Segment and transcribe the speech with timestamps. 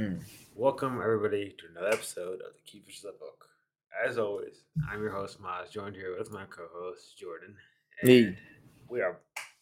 [0.00, 0.24] Mm.
[0.56, 3.44] Welcome everybody to another episode of the Keepers of the Book.
[4.04, 7.54] As always, I'm your host Maz, joined here with my co-host Jordan.
[8.00, 8.36] And Me.
[8.88, 9.20] We are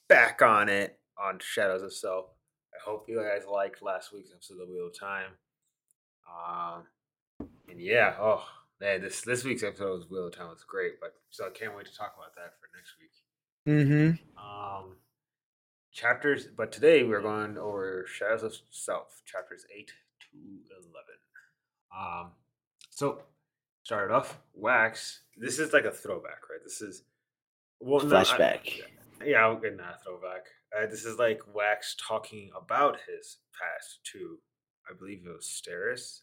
[0.09, 2.31] back on it on Shadows of Self.
[2.73, 5.33] I hope you guys liked last week's episode of Wheel of Time.
[6.27, 6.85] Um,
[7.69, 8.43] and yeah, oh
[8.81, 11.77] man, this this week's episode of Wheel of Time was great, but so I can't
[11.77, 13.13] wait to talk about that for next week.
[13.69, 14.83] Mm-hmm.
[14.83, 14.97] Um,
[15.93, 20.02] chapters, but today we're going over Shadows of Self, chapters eight to eleven.
[21.97, 22.33] Um,
[22.91, 23.21] so
[23.85, 25.21] started off Wax.
[25.37, 26.61] This is like a throwback, right?
[26.65, 27.03] This is
[27.81, 28.81] well, no, I- Flashback.
[29.25, 30.47] yeah, get that throwback.
[30.77, 34.39] Uh, this is like Wax talking about his past to,
[34.91, 36.21] I believe it was Steris,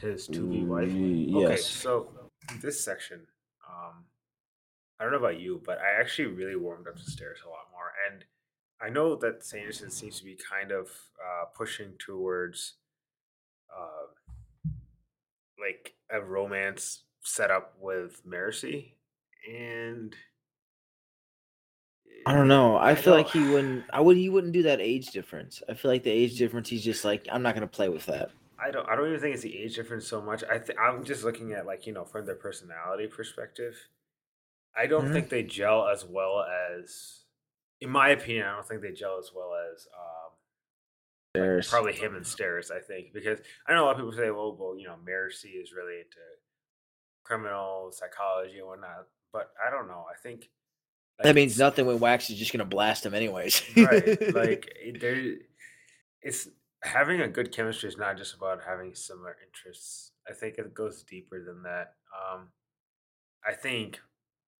[0.00, 0.88] his to be wife.
[0.88, 1.64] Okay, Yes.
[1.66, 2.08] so
[2.60, 3.20] this section,
[3.68, 4.04] um,
[4.98, 7.68] I don't know about you, but I actually really warmed up to Steris a lot
[7.70, 8.24] more, and
[8.80, 10.88] I know that Sanderson seems to be kind of
[11.24, 12.74] uh, pushing towards,
[13.76, 14.70] uh,
[15.60, 18.92] like a romance set up with Marasi,
[19.50, 20.14] and
[22.26, 22.76] I don't know.
[22.76, 23.84] I, I feel like don't- he wouldn't.
[23.92, 24.16] I would.
[24.16, 25.62] He wouldn't do that age difference.
[25.68, 26.68] I feel like the age difference.
[26.68, 28.30] He's just like, I'm not gonna play with that.
[28.60, 28.88] I don't.
[28.88, 30.42] I don't even think it's the age difference so much.
[30.50, 33.76] I th- I'm just looking at like you know from their personality perspective.
[34.76, 35.12] I don't Mhm.
[35.12, 36.44] think they gel as well
[36.78, 37.24] as,
[37.80, 39.86] in my opinion, I don't think they gel as well as
[41.42, 42.70] um, like, probably him and Steris.
[42.70, 45.60] I think because I know a lot of people say, well, well, you know, Marasi
[45.62, 46.18] is really into
[47.24, 50.04] criminal psychology and whatnot, but I don't know.
[50.10, 50.48] I think
[51.22, 53.62] that means nothing when Wax is just gonna blast him anyways.
[53.76, 55.34] right like there
[56.22, 56.48] it's
[56.82, 61.02] having a good chemistry is not just about having similar interests i think it goes
[61.02, 62.48] deeper than that um
[63.46, 64.00] i think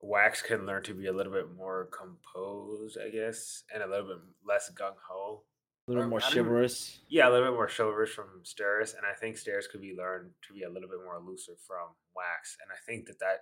[0.00, 4.06] wax can learn to be a little bit more composed i guess and a little
[4.06, 5.42] bit less gung-ho
[5.88, 7.00] a little or more chivalrous.
[7.08, 10.30] yeah a little bit more chivalrous from Steris, and i think Steris could be learned
[10.46, 13.40] to be a little bit more elusive from wax and i think that that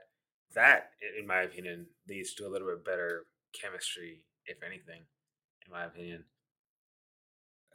[0.54, 3.26] that in my opinion leads to a little bit better
[3.60, 5.02] chemistry if anything
[5.66, 6.24] in my opinion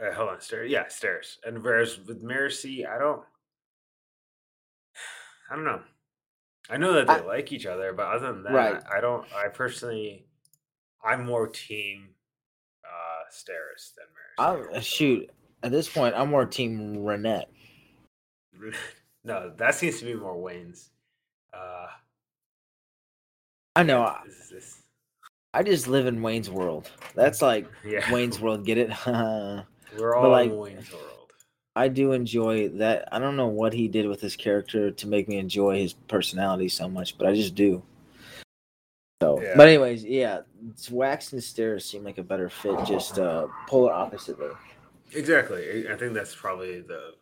[0.01, 0.69] uh, hold on Steris.
[0.69, 1.37] yeah Steris.
[1.45, 3.21] and whereas with Marasi i don't
[5.51, 5.81] i don't know
[6.69, 8.81] i know that they I- like each other but other than that Right.
[8.91, 10.25] i don't i personally
[11.03, 12.09] i'm more team
[12.85, 15.29] uh Steris than Marasi I shoot.
[15.63, 17.45] At this point, I'm more Team Ranette.
[19.23, 20.89] no, that seems to be more Wayne's.
[21.53, 21.87] Uh,
[23.75, 24.01] I know.
[24.03, 24.21] I-.
[25.53, 26.89] I just live in Wayne's world.
[27.13, 28.65] That's like Yeah, Wayne's world.
[28.65, 28.89] Get it?
[29.97, 31.07] We're all like- in Wayne's world.
[31.73, 33.07] I do enjoy that.
[33.13, 36.67] I don't know what he did with his character to make me enjoy his personality
[36.67, 37.81] so much, but I just do.
[39.21, 39.53] So, Yeah.
[39.55, 40.41] but anyways, yeah,
[40.91, 44.49] Wax and Steris seem like a better fit, just uh, polar oppositely.
[45.13, 45.87] Exactly.
[45.89, 47.15] I think that's probably the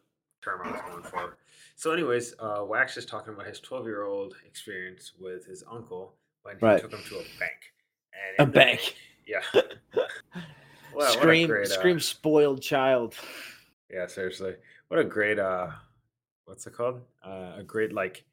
[0.44, 1.38] term I was going for.
[1.76, 6.14] So, anyways, uh, Wax is talking about his 12 year old experience with his uncle
[6.44, 6.82] when he Right.
[6.82, 7.74] took him to a bank.
[8.38, 8.96] And A the bank.
[9.26, 9.42] Yeah.
[10.92, 13.14] Wow, scream, uh, scream, spoiled child.
[13.92, 14.56] Yeah, seriously.
[14.88, 15.68] What a great uh
[16.46, 17.02] what's it called?
[17.24, 18.26] Uh, a great like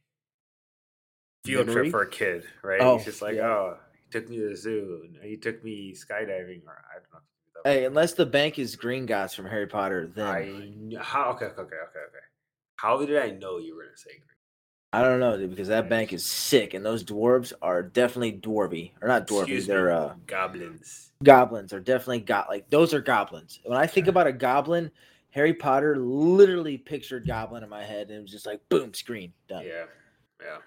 [1.45, 1.83] field Memory?
[1.83, 2.81] trip for a kid, right?
[2.81, 3.47] Oh, He's just like, yeah.
[3.49, 3.79] oh,
[4.11, 7.21] took me to the zoo, and he took me skydiving, or I don't know.
[7.65, 11.63] Hey, unless the bank is Gringotts from Harry Potter, then I how okay, okay, okay,
[11.63, 12.25] okay, okay.
[12.77, 14.37] How did I know you were gonna say green?
[14.93, 18.93] I don't know, dude, because that bank is sick, and those dwarves are definitely dwarvy,
[19.03, 19.43] or not dwarvy.
[19.43, 21.11] Excuse they're uh, goblins.
[21.23, 23.59] goblins are definitely got like those are goblins.
[23.65, 24.91] When I think about a goblin,
[25.31, 29.33] Harry Potter literally pictured goblin in my head, and it was just like boom, screen
[29.49, 29.65] done.
[29.67, 29.85] Yeah,
[30.41, 30.59] yeah.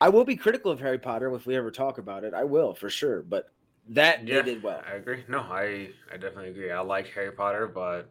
[0.00, 2.32] I will be critical of Harry Potter if we ever talk about it.
[2.34, 3.52] I will for sure, but
[3.88, 4.82] that Yeah, did well.
[4.86, 5.24] I agree.
[5.28, 6.70] No, I I definitely agree.
[6.70, 8.10] I like Harry Potter, but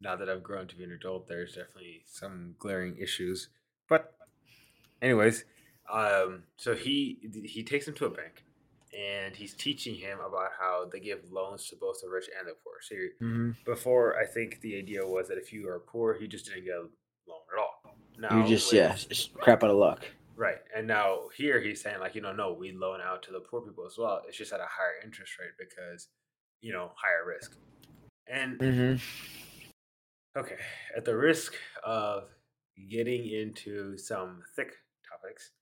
[0.00, 3.48] now that I've grown to be an adult, there's definitely some glaring issues.
[3.88, 4.14] But
[5.02, 5.44] anyways,
[5.92, 8.44] um, so he he takes him to a bank,
[8.96, 12.54] and he's teaching him about how they give loans to both the rich and the
[12.64, 12.74] poor.
[12.80, 16.28] So you- hmm before, I think the idea was that if you are poor, you
[16.28, 16.86] just didn't get a
[17.26, 17.98] loan at all.
[18.16, 18.96] Now, You just with- yeah,
[19.40, 20.04] crap out of luck.
[20.36, 20.58] Right.
[20.76, 23.62] And now here he's saying like, you know, no, we loan out to the poor
[23.62, 24.22] people as well.
[24.28, 26.08] It's just at a higher interest rate because,
[26.60, 27.56] you know, higher risk.
[28.28, 28.96] And hmm
[30.38, 30.56] okay,
[30.96, 31.54] at the risk
[31.84, 32.24] of
[32.90, 34.72] getting into some thick
[35.10, 35.52] topics,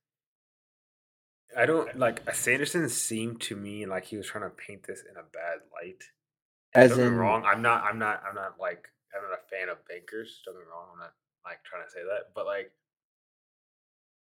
[1.57, 5.17] I don't like Sanderson seemed to me like he was trying to paint this in
[5.17, 6.03] a bad light.
[6.75, 9.23] And As don't get me in- wrong, I'm not I'm not I'm not like I'm
[9.23, 11.13] not a fan of bankers, don't get me wrong, I'm not
[11.45, 12.73] like trying to say that, but like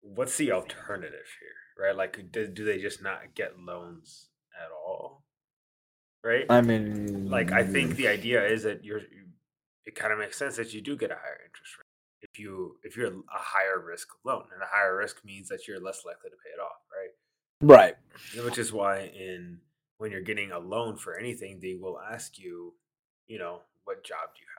[0.02, 1.96] what's the alternative here, right?
[1.96, 5.24] Like, do, do they just not get loans at all,
[6.24, 6.46] right?
[6.50, 9.02] I mean, like, I think the idea is that you're,
[9.86, 11.86] it kind of makes sense that you do get a higher interest rate
[12.22, 15.80] if you if you're a higher risk loan, and a higher risk means that you're
[15.80, 17.10] less likely to pay it off, right?
[17.62, 17.96] Right.
[18.46, 19.60] Which is why in
[19.98, 22.74] when you're getting a loan for anything, they will ask you,
[23.28, 24.48] you know, what job do you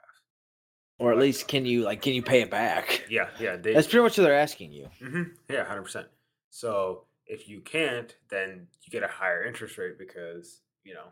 [1.01, 3.05] Or at least can you like can you pay it back?
[3.09, 3.57] Yeah, yeah.
[3.57, 4.87] They, That's pretty much what they're asking you.
[4.99, 6.07] hmm Yeah, hundred percent.
[6.51, 11.07] So if you can't, then you get a higher interest rate because you know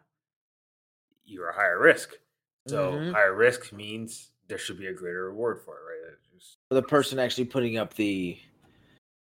[1.26, 2.18] you're a higher risk.
[2.68, 3.14] So Mhm.
[3.14, 6.16] higher risk means there should be a greater reward for it, right?
[6.36, 8.40] Just- The person actually putting up the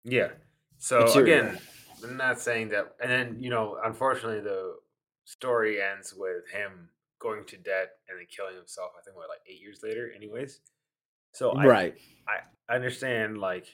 [0.04, 0.30] yeah.
[0.78, 1.22] So Material.
[1.46, 1.60] again,
[2.02, 2.96] I'm not saying that.
[3.02, 4.78] And then you know, unfortunately, the
[5.26, 6.88] story ends with him
[7.24, 8.92] going to debt and then killing himself.
[8.96, 10.60] I think what like eight years later, anyways.
[11.32, 11.94] So I, right.
[12.68, 13.66] I understand like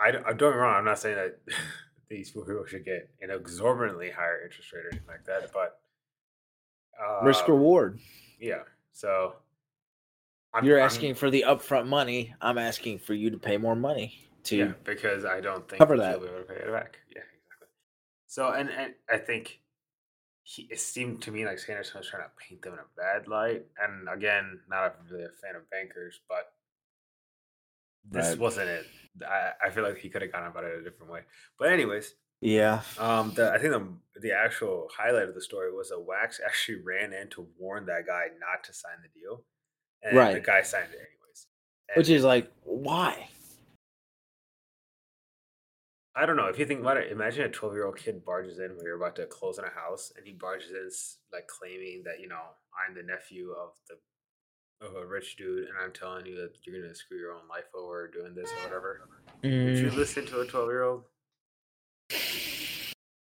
[0.00, 0.76] I don't, don't wrong.
[0.76, 1.38] I'm not saying that
[2.08, 5.80] these people should get an exorbitantly higher interest rate or anything like that, but
[6.98, 7.98] uh, Risk reward.
[8.40, 8.62] Yeah.
[8.92, 9.34] So
[10.54, 12.34] I'm, You're I'm- asking for the upfront money.
[12.40, 15.96] I'm asking for you to pay more money to yeah, because I don't think cover
[15.98, 16.20] that.
[16.20, 16.98] be able to pay it back.
[17.14, 17.68] Yeah, exactly.
[18.28, 19.60] So and and I think
[20.48, 23.28] he it seemed to me like Sanderson was trying to paint them in a bad
[23.28, 23.66] light.
[23.82, 26.52] And again, not a, really a fan of bankers, but
[28.10, 28.38] this Right.
[28.38, 28.86] wasn't it.
[29.28, 31.20] I, I feel like he could have gone about it a different way.
[31.58, 32.80] But anyways, Yeah.
[32.96, 36.80] um, the I think the the actual highlight of the story was that Wax actually
[36.80, 39.44] ran in to warn that guy not to sign the deal,
[40.02, 41.46] and the guy signed it anyways.
[41.94, 43.28] Which is like, why?
[46.18, 47.12] I don't know if you think about it.
[47.12, 49.70] Imagine a twelve year old kid barges in when you're about to close on a
[49.70, 50.90] house, and he barges in
[51.32, 52.40] like claiming that you know
[52.74, 56.80] I'm the nephew of the of a rich dude, and I'm telling you that you're
[56.82, 59.08] gonna screw your own life over doing this or whatever.
[59.64, 61.04] Would you Mm, listen to a twelve year old?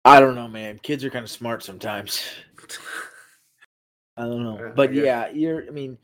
[0.05, 0.79] I don't know, man.
[0.79, 2.23] Kids are kind of smart sometimes.
[4.17, 4.71] I don't know.
[4.75, 5.97] But yeah, you're I mean,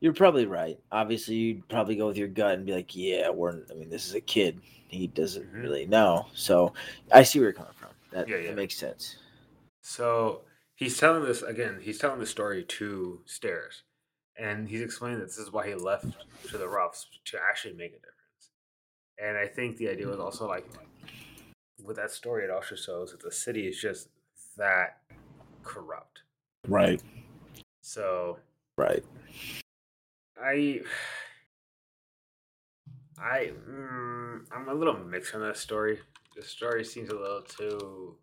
[0.00, 0.78] you're probably right.
[0.92, 4.06] Obviously, you'd probably go with your gut and be like, yeah, we're I mean, this
[4.06, 4.60] is a kid.
[4.88, 5.62] He doesn't Mhm.
[5.62, 6.28] really know.
[6.34, 6.72] So
[7.12, 7.90] I see where you're coming from.
[8.12, 9.16] That, Yeah, that makes sense.
[9.82, 10.44] So
[10.76, 11.80] he's telling this again.
[11.80, 13.82] He's telling the story to Steris,
[14.36, 16.06] and he's explaining that this is why he left
[16.48, 18.52] to the Roughs to actually make a difference.
[19.18, 20.66] And I think the idea was also like,
[21.82, 24.08] with that story, it also shows that the city is just
[24.56, 25.00] that
[25.62, 26.22] corrupt.
[26.66, 27.02] Right.
[27.82, 28.38] So
[28.76, 29.04] Right.
[30.42, 30.80] I,
[33.20, 35.98] I, mm, I'm a little mixed on that story.
[36.36, 38.18] The story seems a little too.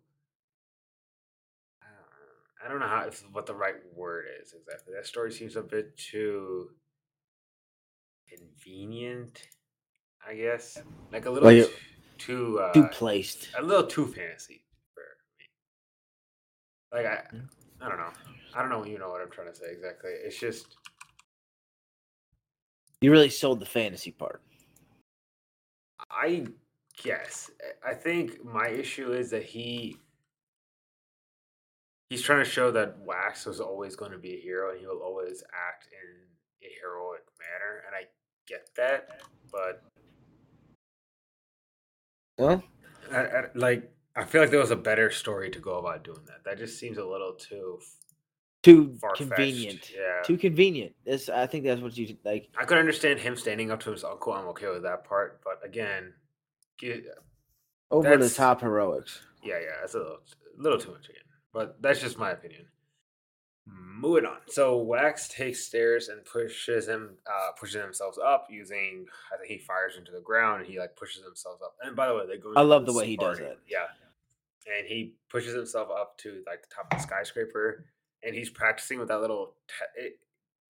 [1.82, 4.94] I don't- I don't know how if, what the right word is exactly.
[4.94, 6.70] That story seems a bit too
[8.28, 9.42] convenient,
[10.26, 10.78] I guess.
[11.12, 11.66] Like a little Like-
[12.18, 13.50] too, too, uh, Too placed.
[13.56, 14.64] a little too fantasy
[14.94, 15.02] for
[15.38, 15.46] me.
[16.92, 17.48] Like I, Mm.
[17.82, 18.12] I don't know.
[18.54, 18.84] I don't know.
[18.86, 20.12] You know what I'm trying to say exactly.
[20.12, 20.78] It's just.
[23.00, 24.42] You really sold the fantasy part.
[26.10, 26.46] I
[27.02, 27.50] guess.
[27.86, 29.98] I think my issue is that he
[32.08, 34.86] he's trying to show that Wax was always going to be a hero and he
[34.86, 38.08] will always act in a heroic manner, and I
[38.46, 39.20] get that,
[39.52, 39.82] but
[42.38, 42.62] Well,
[43.10, 46.24] I, I, like I feel like there was a better story to go about doing
[46.26, 46.44] that.
[46.44, 47.80] That just seems a little too
[48.66, 49.92] too far convenient.
[49.94, 50.94] Yeah, Too convenient.
[51.04, 52.48] This I think that's what you like.
[52.58, 54.32] I could understand him standing up to his uncle.
[54.32, 56.12] I'm okay with that part, but again,
[56.78, 57.04] get,
[57.90, 59.20] Over the top heroics.
[59.42, 60.18] Yeah, yeah, that's a little,
[60.58, 61.22] a little too much again.
[61.52, 62.66] But that's just my opinion.
[63.66, 64.38] Moving on.
[64.48, 69.06] So Wax takes Steris and pushes him, uh, pushes themselves up using.
[69.32, 71.74] I think he fires into the ground and he like pushes himself up.
[71.82, 72.52] And by the way, they go.
[72.54, 73.58] I love the way he does it.
[73.68, 73.86] Yeah,
[74.66, 77.86] and he pushes himself up to like the top of the skyscraper,
[78.26, 79.54] and he's practicing with that little.
[79.68, 80.18] Te- it,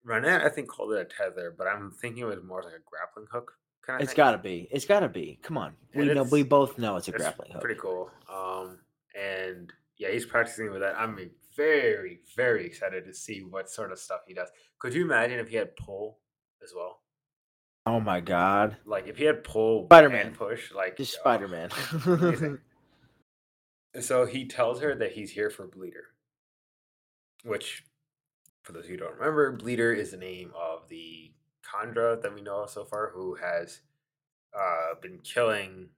[0.06, 2.84] Ranette, I think, called it a tether, but I'm thinking it was more like a
[2.86, 3.54] grappling hook
[3.86, 4.04] kind of.
[4.04, 4.68] It's got to be.
[4.72, 5.40] It's got to be.
[5.42, 5.74] Come on.
[5.94, 6.24] And We know.
[6.24, 7.62] We both know it's a It's grappling hook.
[7.62, 8.12] Pretty cool.
[8.32, 8.80] Um,
[9.20, 10.96] and yeah, he's practicing with that.
[10.98, 11.18] I'm
[11.56, 14.50] very, very excited to see what sort of stuff he does.
[14.80, 16.20] Could you imagine if he had pull
[16.64, 17.02] as well?
[17.86, 18.78] Oh my god.
[18.86, 20.36] Like if he had pull Spider-Man.
[20.36, 22.60] push, like Just Spider Man.
[24.00, 26.06] So he tells her that he's here for Bleeder,
[27.48, 27.84] which,
[28.64, 31.32] for those who don't remember, Bleeder is the name of the
[31.66, 33.82] Kandra that we know of so far, who has
[34.58, 35.90] uh, been killing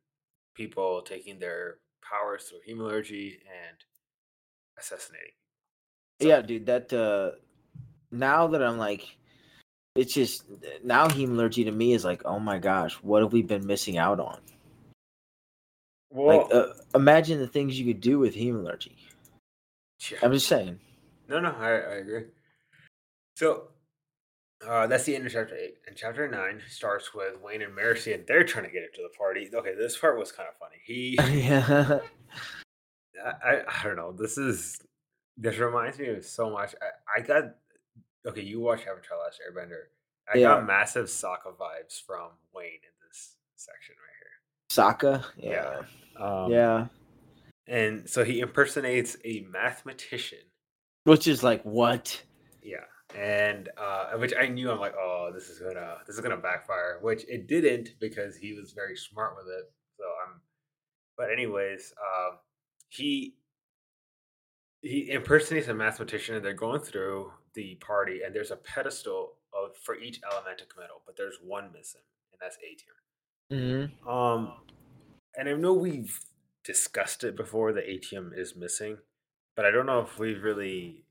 [0.56, 3.78] people, taking their powers through hemalurgy and
[4.78, 5.32] assassinating.
[6.22, 6.66] So- yeah, dude.
[6.66, 7.32] That uh
[8.12, 9.18] now that I'm like,
[9.96, 10.44] it's just
[10.84, 14.20] now hemalurgy to me is like, oh my gosh, what have we been missing out
[14.20, 14.40] on?
[16.12, 18.96] Well, like, uh, imagine the things you could do with hemalurgy.
[20.12, 20.18] yeah.
[20.24, 20.80] I'm just saying.
[21.30, 22.24] No, no, I, I agree.
[23.38, 23.70] So
[24.68, 25.76] Uh, that's the end of chapter eight.
[25.88, 29.02] And chapter nine starts with Wayne and Marasi, and they're trying to get it to
[29.02, 29.50] the party.
[29.54, 30.76] Okay, this part was kind of funny.
[30.84, 31.16] He,
[31.48, 32.00] yeah.
[33.24, 34.12] I, I, I don't know.
[34.12, 34.80] This is
[35.38, 36.76] this reminds me of so much.
[36.82, 37.56] I, I got
[38.28, 38.42] okay.
[38.42, 39.84] You watched Avatar: Last Airbender.
[40.34, 40.56] I Yeah.
[40.56, 45.24] got massive Sokka vibes from Wayne in this section right here.
[45.24, 45.26] Sokka?
[45.38, 45.82] Yeah.
[46.22, 46.88] Um, yeah.
[47.66, 50.40] And so he impersonates a mathematician.
[51.10, 52.22] Which is like what?
[52.62, 52.86] Yeah.
[53.18, 57.00] And uh, which I knew I'm like, oh, this is gonna this is gonna backfire,
[57.02, 59.72] which it didn't because he was very smart with it.
[59.98, 60.42] So I'm
[61.18, 62.38] but anyways, um
[62.90, 63.34] he
[64.82, 69.76] he impersonates a mathematician and they're going through the party and there's a pedestal of
[69.78, 72.02] for each allomantic metal, but there's one missing,
[72.32, 73.98] and that's atium.
[74.06, 74.54] hmm Um,
[75.36, 76.20] and I know we've
[76.64, 77.74] discussed it before.
[77.74, 79.00] The atium is missing,
[79.60, 81.04] but I don't know if we've really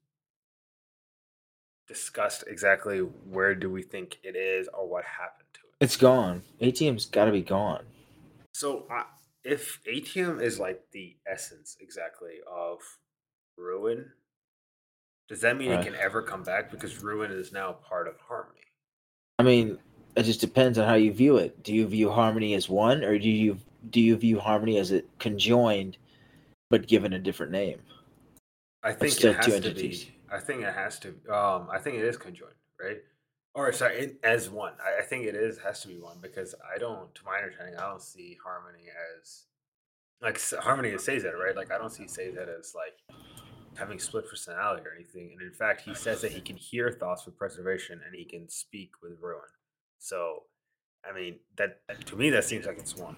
[1.87, 5.85] discussed exactly where do we think it is or what happened to it.
[5.85, 6.40] It's gone.
[6.59, 7.85] atium's got to be gone.
[8.55, 8.87] So,
[9.45, 12.78] if atium is like the essence exactly of
[13.59, 14.12] ruin,
[15.28, 15.81] does that mean Right.
[15.81, 16.71] it can ever come back?
[16.71, 18.64] Because ruin is now part of harmony.
[19.38, 19.78] I mean,
[20.17, 21.62] it just depends on how you view it.
[21.62, 23.59] Do you view harmony as one, or do you
[23.90, 25.99] do you view harmony as it conjoined,
[26.71, 27.83] but given a different name?
[28.82, 30.04] I think it has to entities.
[30.04, 30.14] be.
[30.30, 31.08] I think it has to.
[31.32, 32.99] Um, I think it is conjoined, right?
[33.54, 34.75] Or sorry, it, as one.
[34.85, 37.76] I, I think it is has to be one because I don't, to my understanding,
[37.76, 38.85] I don't see harmony
[39.20, 39.44] as
[40.20, 41.56] like harmony is says that right?
[41.56, 43.18] Like I don't see Sazed as like
[43.76, 45.30] having split personality or anything.
[45.32, 48.49] And in fact, he says that he can hear thoughts with preservation and he can
[48.49, 49.42] speak with ruin.
[49.99, 50.44] So,
[51.08, 53.16] I mean, that to me that seems like it's one.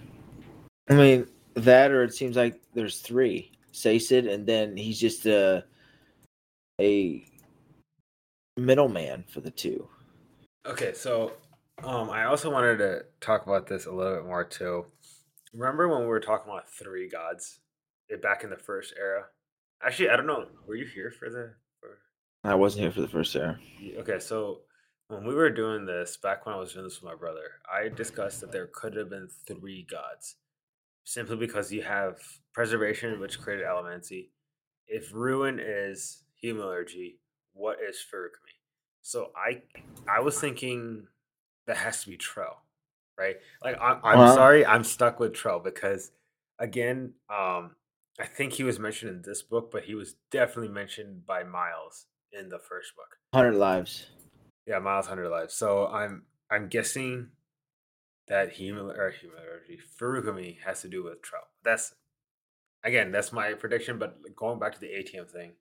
[0.88, 3.52] I mean, that or it seems like there's three.
[3.72, 5.64] Sazed, and then he's just a
[6.80, 7.24] a
[8.56, 9.88] middleman for the two.
[10.66, 11.32] Okay, so
[11.82, 14.86] um, I also wanted to talk about this a little bit more too.
[15.54, 17.60] Remember when we were talking about three gods
[18.10, 19.26] eh, back in the first era?
[19.82, 20.46] Actually, I don't know.
[20.66, 21.54] Were you here for the?
[21.80, 21.98] For,
[22.44, 23.58] I wasn't here for the first era.
[23.98, 24.60] okay, so
[25.08, 27.88] when we were doing this back when I was doing this with my brother, I
[27.88, 30.36] discussed that there could have been three gods,
[31.04, 32.18] simply because you have
[32.52, 34.28] preservation, which created allomancy.
[34.86, 37.16] If ruin is hemalurgy,
[37.52, 38.56] what is Feruchemy?
[39.02, 39.62] So I
[40.08, 41.06] I was thinking
[41.66, 42.56] that has to be Trell,
[43.18, 43.36] right?
[43.64, 44.34] Like I'm, I'm Uh-huh.
[44.34, 46.10] sorry, I'm stuck with Trell because
[46.58, 47.76] again, um,
[48.18, 52.06] I think he was mentioned in this book, but he was definitely mentioned by Miles
[52.32, 53.16] in the first book.
[53.34, 54.06] Hundred lives.
[54.66, 55.54] Yeah, Miles Hundred Lives.
[55.54, 57.30] So I'm I'm guessing
[58.30, 61.48] that hemal or hemalurgy Feruchemy has to do with Trell.
[61.64, 61.94] That's
[62.82, 63.98] again, that's my prediction.
[63.98, 65.52] But going back to the atium thing,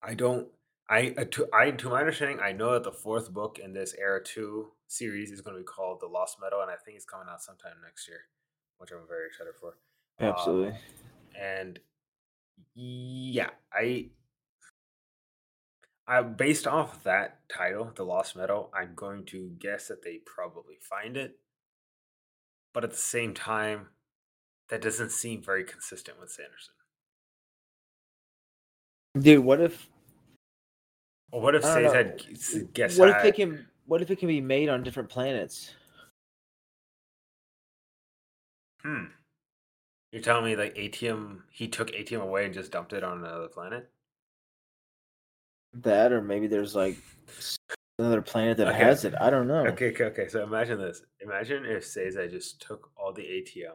[0.00, 0.46] I don't.
[0.88, 3.94] I uh, to I to my understanding, I know that the fourth book in this
[3.98, 7.06] Era Two series is going to be called The Lost Metal, and I think it's
[7.06, 8.20] coming out sometime next year,
[8.76, 9.78] which I'm very excited for.
[10.20, 10.78] Um, Absolutely.
[11.40, 11.80] and
[12.74, 14.10] yeah, I
[16.06, 20.76] I based off that title, The Lost Metal, I'm going to guess that they probably
[20.80, 21.38] find it.
[22.74, 23.88] But at the same time,
[24.68, 26.74] that doesn't seem very consistent with Sanderson.
[29.18, 29.88] Dude, what if
[31.30, 32.60] Or what if I don't Sage know.
[32.60, 35.74] had guess what if they can what if it can be made on different planets?
[38.82, 39.04] Hmm.
[40.10, 43.48] You're telling me like atium he took atium away and just dumped it on another
[43.48, 43.90] planet?
[45.74, 46.96] That or maybe there's like
[47.98, 48.78] another planet that Okay.
[48.78, 49.14] has it.
[49.20, 49.66] I don't know.
[49.66, 50.28] Okay, okay, okay.
[50.28, 51.02] So imagine this.
[51.20, 53.74] Imagine if Sazed just took all the atium,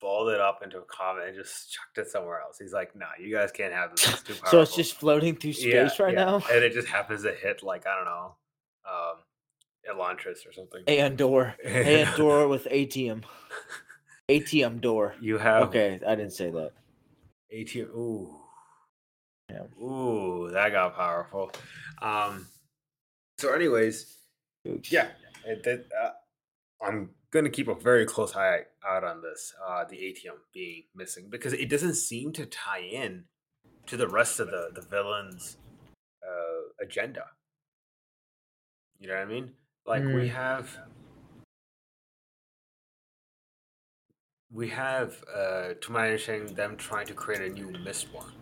[0.00, 2.58] balled it up into a comet, and just chucked it somewhere else.
[2.58, 4.08] He's like, nah, you guys can't have this.
[4.08, 4.48] It's too powerful.
[4.50, 6.24] So it's just floating through Yeah, space right yeah.
[6.24, 6.42] now?
[6.50, 8.34] And it just happens to hit like, I don't know,
[8.90, 9.16] um
[9.88, 10.82] Elantris or something.
[10.86, 11.54] Andor.
[11.64, 13.22] Andor with atium.
[14.28, 15.14] atium door.
[15.20, 16.72] You have Okay, I didn't say that.
[17.50, 17.88] atium.
[17.90, 18.39] Ooh.
[19.50, 19.84] Yeah.
[19.84, 21.50] Ooh, that got powerful.
[22.00, 22.46] Um
[23.38, 24.18] so anyways,
[24.68, 24.92] Oops.
[24.92, 25.08] Yeah,
[25.46, 26.10] it, that, uh,
[26.84, 30.84] I'm going to keep a very close eye out on this, uh, the atium being
[30.94, 33.24] missing, because it doesn't seem to tie in
[33.86, 35.56] to the rest of the, the villain's
[36.22, 37.24] uh, agenda.
[38.98, 39.52] You know what I mean?
[39.86, 40.30] Like, we Mm.
[40.30, 40.78] have.
[44.52, 48.39] We have, uh, to my understanding, them trying to create a new mist Mistborn.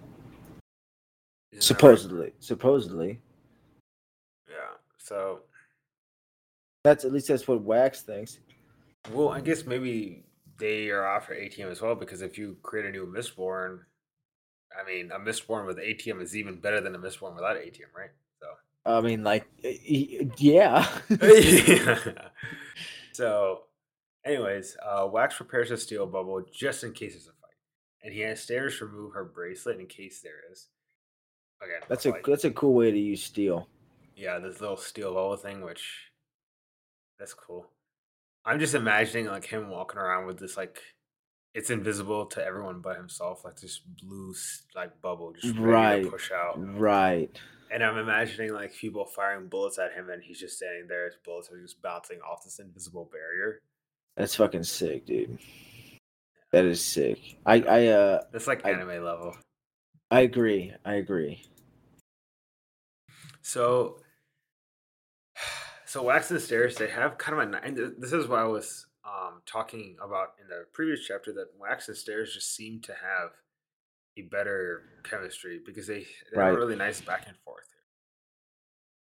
[1.52, 1.99] Isn't that right?
[1.99, 2.33] Supposedly.
[2.40, 3.21] Supposedly.
[4.49, 4.76] Yeah.
[4.99, 5.40] So,
[6.85, 8.38] That's at least that's what Wax thinks.
[9.12, 10.25] Well, I guess maybe
[10.59, 13.81] they are after atium as well because if you create a new Mistborn,
[14.78, 18.11] I mean, a Mistborn with atium is even better than a Mistborn without atium, right?
[18.40, 18.47] So
[18.85, 19.47] I mean, like,
[20.37, 20.87] yeah.
[23.19, 23.62] So,
[24.25, 27.59] anyways, uh, Wax prepares a steel bubble just in case there's a fight,
[28.05, 30.69] and he has Steris remove her bracelet in case there is.
[31.61, 33.69] Again, that's a that's a cool way to use steel.
[34.17, 36.11] Yeah, this little steel bubble thing, which
[37.19, 37.67] that's cool.
[38.45, 40.81] I'm just imagining like him walking around with this like
[41.55, 44.35] it's invisible to everyone but himself, like this blue
[44.77, 46.55] like bubble just right, to push out.
[46.79, 47.31] right.
[47.71, 51.07] And I'm imagining like people firing bullets at him, and he's just standing there.
[51.07, 53.61] His bullets are just bouncing off this invisible barrier.
[54.17, 55.38] That's fucking sick, dude.
[56.53, 57.19] That is sick.
[57.45, 59.37] I, I, uh, That's like I- anime level.
[60.11, 60.73] I agree.
[60.85, 61.43] I agree.
[63.43, 63.99] So,
[65.87, 67.65] so Wax and Steris, they have kind of a.
[67.65, 71.88] And this is what I was um, talking about in the previous chapter that Wax
[71.88, 73.31] and Steris just seem to have
[74.17, 76.55] a better chemistry because they they have Right.
[76.55, 77.67] a really nice back and forth.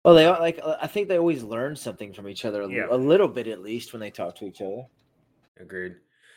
[0.05, 2.87] Well, they are like I think they always learn something from each other, Yeah.
[2.91, 4.85] a little bit at least when they talk to each other.
[5.59, 5.97] Agreed.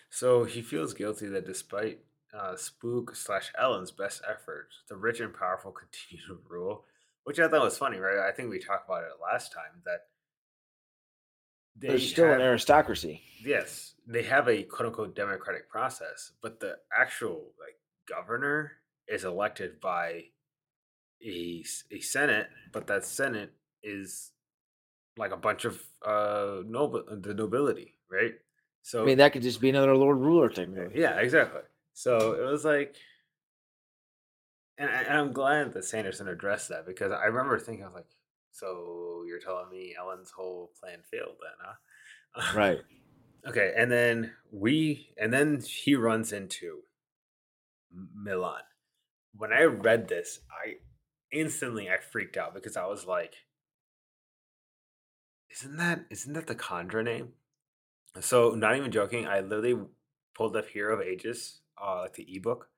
[0.10, 2.00] So he feels guilty that despite
[2.33, 5.71] uh, Spook slash Elend's best efforts, the rich and powerful
[6.07, 6.86] continue to rule,
[7.24, 8.19] which I thought was funny, right?
[8.19, 10.01] I think we talked about it last time that
[11.75, 13.21] they There's still an aristocracy.
[13.43, 18.74] yes, they have a quote unquote democratic process, but the actual like governor
[19.07, 20.24] is elected by
[21.25, 24.31] a a senate, but that senate is
[25.17, 28.33] like a bunch of uh noble the nobility, right?
[28.81, 30.75] So I mean, that could just be another Lord Ruler thing.
[30.95, 31.62] yeah, exactly.
[32.00, 32.96] So it was like,
[34.77, 37.96] and, I- and I'm glad that Sanderson addressed that because I remember thinking, I was
[37.96, 38.08] like,
[38.51, 42.58] so you're telling me Elend's whole plan failed then, huh?
[42.58, 42.79] Right.
[43.48, 46.82] Okay, and then we, and then he runs into
[47.94, 48.63] MeLaan.
[49.36, 50.75] When I read this, I
[51.32, 53.36] instantly I freaked out because I was like,
[55.51, 57.34] "Isn't that isn't that the Kandra name?"
[58.22, 59.88] So, not even joking, I literally
[60.36, 62.70] pulled up Hero of Ages, uh, like the ebook,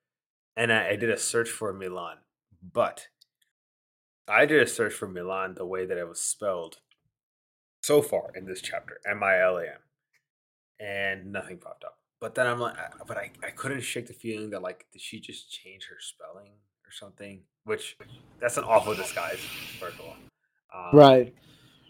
[0.55, 2.17] and I, I did a search for MeLaan.
[2.61, 3.07] But
[4.27, 6.77] I did a search for MeLaan the way that it was spelled
[7.81, 9.81] so far in this chapter, M I L A M
[10.81, 11.97] and nothing popped up.
[12.19, 12.75] But then I'm like,
[13.07, 16.51] but I, I couldn't shake the feeling that like, did she just change her spelling
[16.85, 17.41] or something?
[17.63, 17.97] Which
[18.39, 19.39] that's an awful disguise,
[19.79, 20.15] first of all.
[20.73, 21.35] Um, Right.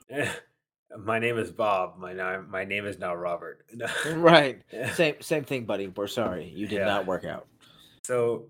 [0.99, 1.97] My name is Bob.
[1.97, 3.65] My name my name is now Robert.
[4.13, 4.61] Right.
[4.93, 5.87] Same same thing, buddy.
[5.87, 6.49] We're sorry.
[6.53, 6.85] You did Yeah.
[6.85, 7.47] not work out.
[8.03, 8.47] So,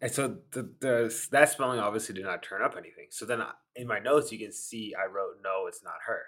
[0.00, 3.06] and so the, the that spelling obviously did not turn up anything.
[3.10, 6.22] So then I, in my notes you can see I wrote no, it's not her,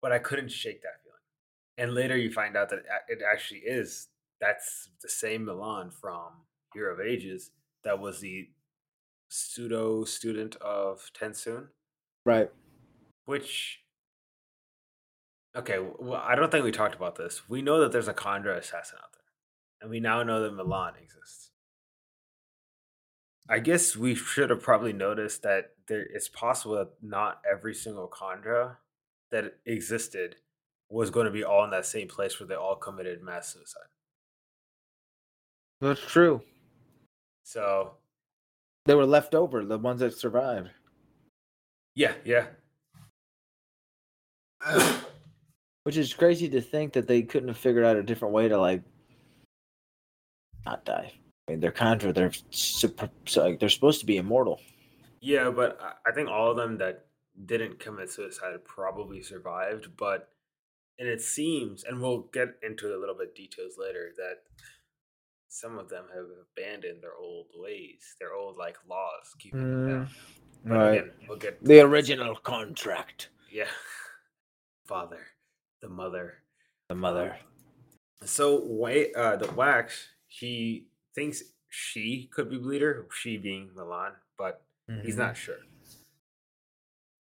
[0.00, 1.18] but I couldn't shake that feeling.
[1.78, 4.08] And later you find out that it actually is.
[4.40, 6.30] That's the same MeLaan from
[6.74, 7.52] Hero of Ages
[7.84, 8.48] that was the
[9.28, 11.68] pseudo student of TenSoon,
[12.26, 12.50] Right.
[13.26, 13.78] which.
[15.54, 17.48] Okay, well, I don't think we talked about this.
[17.48, 19.24] We know that there's a Kandra assassin out there,
[19.82, 21.50] and we now know that MeLaan exists.
[23.50, 28.08] I guess we should have probably noticed that there it's possible that not every single
[28.08, 28.76] Kandra
[29.30, 30.36] that existed
[30.88, 33.88] was going to be all in that same place where they all committed mass suicide.
[35.80, 36.42] That's true.
[37.44, 37.96] So
[38.86, 40.70] They were left over, the ones that survived.
[41.94, 42.46] yeah, yeah.
[45.84, 48.56] Which is crazy to think that they couldn't have figured out a different way to
[48.58, 48.82] like
[50.64, 51.12] not die.
[51.48, 52.14] I mean, they're kandra.
[52.14, 54.60] They're super, so, like, they're supposed to be immortal.
[55.20, 57.06] Yeah, but I- think all of them that
[57.46, 59.96] didn't commit suicide probably survived.
[59.96, 60.28] But
[60.98, 64.42] and it seems, and we'll get into a little bit details later, that
[65.48, 69.88] some of them have abandoned their old ways, their old like laws, keeping them mm,
[69.88, 70.10] down.
[70.64, 70.92] But Right.
[70.92, 73.30] again, we'll get The original contract.
[73.50, 73.68] Yeah,
[74.86, 75.26] father,
[75.82, 76.34] the mother.
[76.88, 77.36] The mother.
[78.24, 84.62] So wait, uh, the wax he thinks she could be bleeder, she being MeLaan, but
[85.02, 85.18] he's Mhm.
[85.18, 85.58] not sure.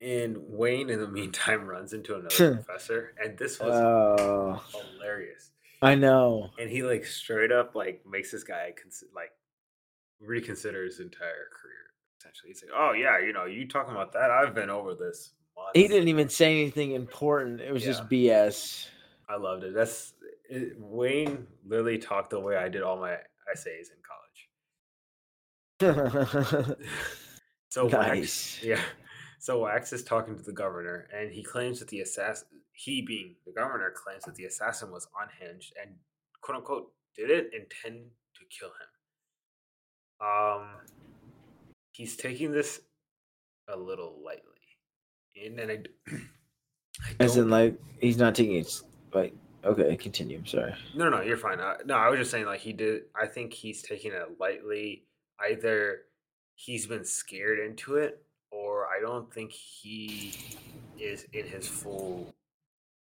[0.02, 5.50] And Wayne, in the meantime, runs into another professor, and this was Oh, hilarious.
[5.82, 6.50] I know.
[6.58, 9.32] And he like straight up like makes this guy cons- like
[10.20, 11.92] reconsider his entire career.
[12.18, 14.30] Essentially, he's like, "Oh yeah, you know, you talking about that?
[14.30, 15.70] I've been over this." Once.
[15.74, 17.60] He didn't even say anything important.
[17.60, 18.86] It was just BS.
[19.28, 19.74] I loved it.
[19.74, 20.14] That's
[20.48, 23.16] it, Wayne literally talked the way I did all my
[23.52, 23.96] essays in
[25.82, 26.76] college.
[27.70, 28.80] So Wax, yeah.
[29.38, 33.36] So Wax is talking to the governor, and he claims that the assassin, he being
[33.46, 35.94] the governor, claims that the assassin was unhinged and
[36.42, 40.26] quote unquote didn't intend to kill him.
[40.26, 40.68] Um,
[41.92, 42.80] he's taking this
[43.68, 44.44] a little lightly.
[45.36, 46.12] And then I,
[47.20, 48.82] I As in, like, he's not taking it.
[49.12, 50.38] Like, okay, continue.
[50.38, 50.74] I'm sorry.
[50.94, 51.60] No, no, you're fine.
[51.60, 53.02] Uh, no, I was just saying, like, he did.
[53.20, 55.04] I think he's taking it lightly.
[55.40, 56.02] Either
[56.54, 60.34] he's been scared into it, or I don't think he
[60.98, 62.34] is in his full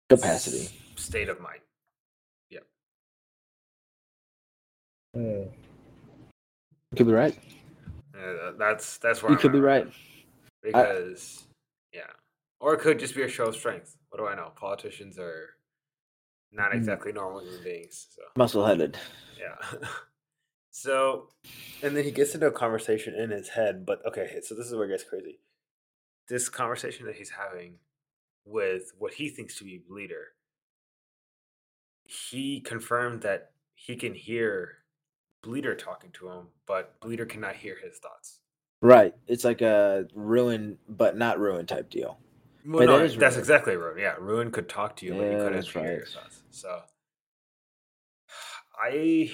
[0.08, 0.64] Capacity.
[0.66, 1.60] s- state of mind.
[2.50, 2.60] Yeah
[5.16, 5.48] mm.
[6.94, 7.36] could be right.
[8.14, 9.86] Uh, that's that's where You I'm could be right.
[10.62, 11.46] because
[11.96, 12.12] yeah,
[12.60, 13.96] or it could just be a show of strength.
[14.10, 14.52] What do I know?
[14.56, 15.50] Politicians are
[16.52, 16.76] not Mm.
[16.76, 18.22] exactly normal human beings, so.
[18.36, 18.96] Muscle headed.
[19.38, 19.78] Yeah.
[20.70, 21.28] so,
[21.82, 23.84] and then he gets into a conversation in his head.
[23.86, 25.40] But okay, so this is where it gets crazy.
[26.28, 27.78] This conversation that he's having
[28.44, 30.34] with what he thinks to be Bleeder,
[32.04, 34.78] he confirmed that he can hear
[35.42, 38.40] Bleeder talking to him, but Bleeder cannot hear his thoughts.
[38.86, 39.14] Right.
[39.26, 42.18] It's like a ruin, but not ruin type deal.
[42.64, 43.38] Well, no, that that's Ruin.
[43.38, 43.98] exactly Ruin.
[43.98, 46.08] Yeah, Ruin could talk to you, but he Yeah, couldn't hear your right.
[46.08, 46.42] thoughts.
[46.50, 46.80] So,
[48.82, 49.30] I,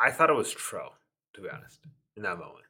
[0.00, 0.90] I thought it was Tro,
[1.34, 1.78] to be honest,
[2.16, 2.64] in that moment.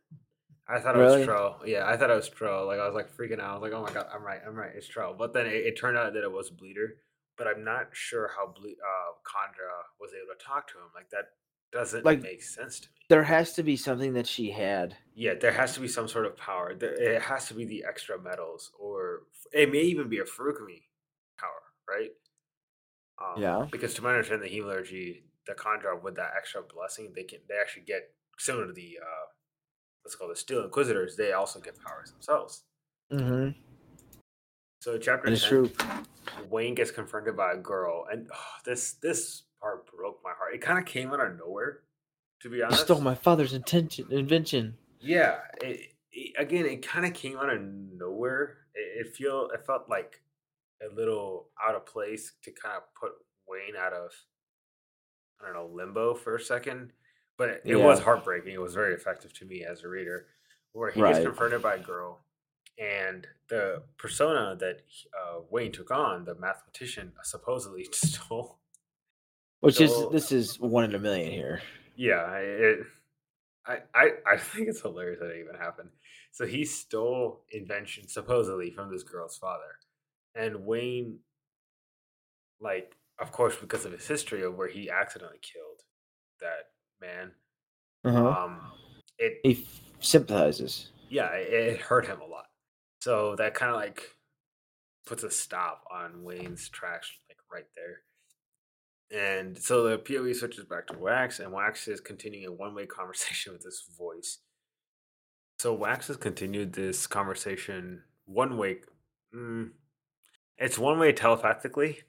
[0.68, 1.16] I thought it Really?
[1.18, 1.56] was Tro.
[1.66, 2.66] Yeah, I thought it was Tro.
[2.66, 3.50] Like I was like freaking out.
[3.50, 5.14] I was like, oh my god, I'm right, I'm right, it's Tro.
[5.16, 6.96] But then it, it turned out that it was Bleeder.
[7.38, 10.92] But I'm not sure how Ble- uh, Kandra was able to talk to him.
[10.94, 11.32] Like that
[11.72, 12.94] doesn't Like- make sense to me.
[13.08, 14.96] There has to be something that she had.
[15.14, 16.74] Yeah, there has to be some sort of power.
[16.74, 20.84] There, it has to be the extra metals, or it may even be a Feruchemy
[21.38, 22.10] power, right?
[23.18, 23.68] Um, Yeah.
[23.70, 27.56] Because to my understanding, the hemalurgy, the Kandra with that extra blessing, they can they
[27.56, 29.26] actually get similar to the uh,
[30.04, 31.16] let's call the Steel Inquisitors.
[31.16, 32.64] They also get powers themselves.
[33.12, 33.58] Mm-hmm.
[34.80, 35.70] So chapter 10, true.
[36.48, 40.54] Wayne gets confronted by a girl, and oh, this this part broke my heart.
[40.54, 41.80] It kind of came out of nowhere,
[42.42, 42.82] to be You honest.
[42.82, 44.76] stole my father's intention invention.
[45.00, 48.58] Yeah, it, it, again, it kind of came out of nowhere.
[48.74, 50.20] It, it feel it felt like
[50.82, 53.12] a little out of place to kind of put
[53.48, 54.10] Wayne out of
[55.40, 56.92] I don't know limbo for a second,
[57.38, 58.52] but it, it was heartbreaking.
[58.52, 60.26] It was very effective to me as a reader,
[60.72, 61.14] where he Right.
[61.14, 62.24] gets confronted by a girl,
[62.78, 64.82] and the persona that
[65.20, 68.58] uh, Wayne took on, the mathematician, supposedly stole.
[69.62, 71.62] Which is this is one in a million here.
[71.96, 72.78] Yeah, I- it,
[73.64, 75.90] I, I, I think it's hilarious that it even happened.
[76.32, 79.78] So he stole invention supposedly from this girl's father,
[80.34, 81.18] and Wayne,
[82.60, 85.82] like, of course, because of his history of where he accidentally killed
[86.40, 86.70] that
[87.00, 87.30] man,
[88.04, 88.26] Uh-huh.
[88.44, 88.72] um,
[89.18, 89.64] it he
[90.00, 90.90] sympathizes.
[91.08, 92.46] yeah, it, it hurt him a lot.
[93.00, 94.02] So that kind of like
[95.06, 98.00] puts a stop on Wayne's tracks, like right there.
[99.14, 102.86] And so the POV switches back to Wax, and Wax is continuing a one way
[102.86, 104.38] conversation with this voice.
[105.58, 108.78] So Wax has continued this conversation one way.
[109.34, 109.70] Mm,
[110.58, 112.00] it's one way telepathically.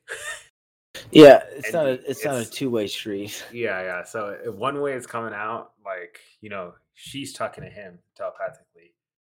[1.12, 3.44] Yeah, it's And not a he- it's, not a two way street.
[3.52, 4.04] Yeah, yeah.
[4.06, 8.94] So one way is coming out, like you know, she's talking to him telepathically,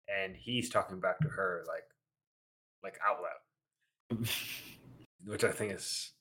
[0.07, 1.83] and he's talking back to her, like,
[2.83, 4.27] like out loud,
[5.25, 6.11] which I think is,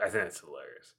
[0.00, 0.94] I think that's hilarious.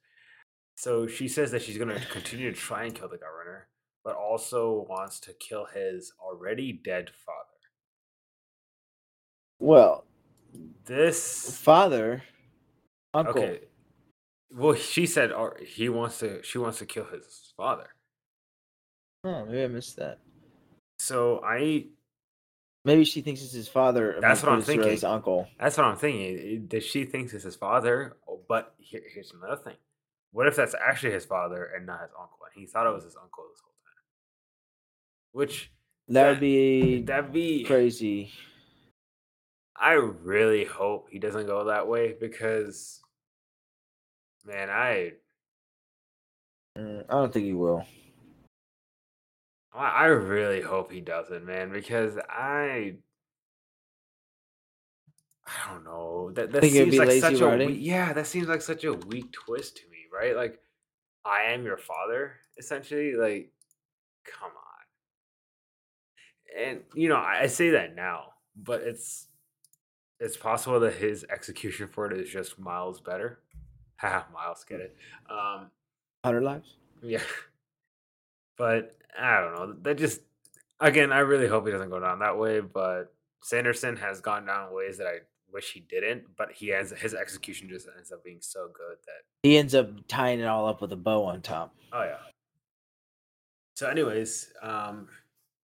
[0.76, 3.68] So she says that she's going to continue to try and kill the governor,
[4.04, 7.48] but also wants to kill his already dead father.
[9.60, 10.04] well,
[10.84, 12.22] This father,
[13.12, 13.42] uncle.
[13.42, 13.60] okay.
[14.50, 16.42] Well, she said or he wants to.
[16.42, 17.88] She wants to kill his father.
[19.24, 20.18] Oh, maybe I missed that.
[20.98, 21.86] So I
[22.84, 24.18] Maybe she thinks it's his father.
[24.20, 25.10] That's what I'm really His thinking.
[25.10, 25.48] uncle.
[25.58, 26.66] That's what I'm thinking.
[26.66, 28.16] Does she thinks it's his father?
[28.28, 29.76] Oh, But here, here's another thing.
[30.32, 32.38] What if that's actually his father and not his uncle?
[32.44, 34.02] And he thought it was his uncle this whole time.
[35.32, 35.70] Which
[36.08, 38.32] That would be that'd be crazy.
[39.76, 43.00] I really hope he doesn't go that way because,
[44.44, 45.12] man, I
[46.76, 47.86] Mm, I don't think he will.
[49.74, 52.94] I I really hope he doesn't, man, because I
[55.46, 56.30] I don't know.
[56.32, 57.68] That that seems be like such a writing?
[57.68, 60.34] weak, yeah, that seems like such a weak twist to me, right?
[60.34, 60.60] Like
[61.24, 63.14] I am your father, essentially.
[63.14, 63.50] Like,
[64.24, 64.50] come
[66.56, 66.62] on.
[66.66, 69.26] And you know, I, I say that now, but it's
[70.20, 73.40] it's possible that his execution for it is just miles better.
[73.96, 74.96] Haha, miles get it.
[75.28, 75.70] Um,
[76.24, 76.76] Hundred lives.
[77.02, 77.20] yeah.
[78.56, 79.76] But I don't know.
[79.82, 80.20] That just
[80.80, 82.60] again, I really hope he doesn't go down that way.
[82.60, 85.18] But Sanderson has gone down ways that I
[85.52, 86.24] wish he didn't.
[86.36, 89.90] But he has his execution just ends up being so good that He ends up
[90.08, 91.74] tying it all up with a bow on top.
[91.92, 92.16] oh yeah.
[93.76, 95.08] So, anyways, um,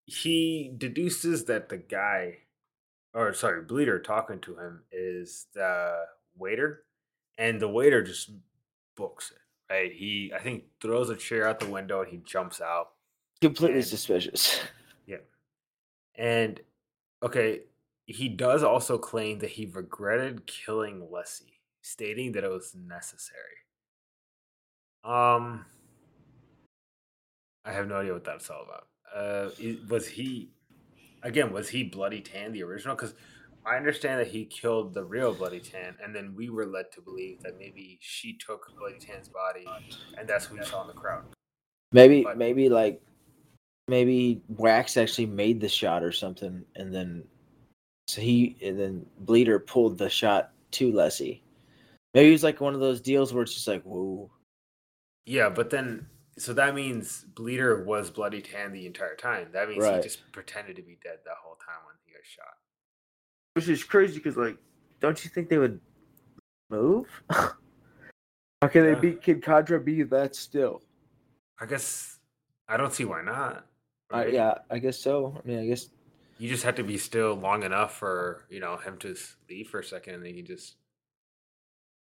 [0.06, 2.38] he deduces that the guy
[3.14, 6.04] or sorry, Bleeder talking to him is the
[6.36, 6.84] waiter,
[7.38, 8.30] and the waiter just
[8.96, 9.72] books it.
[9.72, 9.92] Right?
[9.92, 12.90] He, I think, throws a chair out the window and he jumps out.
[13.40, 14.60] Completely And- suspicious.
[15.06, 15.16] Yeah.
[16.14, 16.60] And
[17.22, 17.62] okay,
[18.06, 23.64] he does also claim that he regretted killing Lessie, stating that it was necessary.
[25.04, 25.64] Um
[27.64, 28.86] I have no idea what that's all about.
[29.12, 29.50] Uh
[29.88, 30.50] was he
[31.22, 33.14] again, was he Bloody Tan the original cuz
[33.66, 37.00] I understand that he killed the real Bloody Tan, and then we were led to
[37.02, 39.66] believe that maybe she took Bloody Tan's body,
[40.16, 41.24] and that's who we saw in the crowd.
[41.92, 43.02] Maybe But- maybe like
[43.90, 47.24] maybe Wax actually made the shot or something, and then
[48.08, 51.42] so he and then Bleeder pulled the shot to Leslie.
[52.14, 54.30] Maybe it was like one of those deals where it's just like, whoa.
[55.26, 56.06] Yeah, but then
[56.38, 59.48] so that means Bleeder was bloody tan the entire time.
[59.52, 59.96] That means Right.
[59.96, 62.56] he just pretended to be dead the whole time when he got shot.
[63.54, 64.56] Which is crazy because like,
[65.00, 65.80] don't you think they would
[66.70, 67.06] move?
[67.30, 68.94] How can Yeah.
[68.94, 70.82] they beat Kid Kandra be that still?
[71.60, 72.18] I guess
[72.68, 73.66] I don't see why not.
[74.12, 74.32] Uh, right?
[74.32, 75.40] yeah, I guess so.
[75.42, 75.88] I mean, I guess
[76.38, 79.14] You just have to be still long enough for, you know, him to
[79.48, 80.76] leave for a second and then he just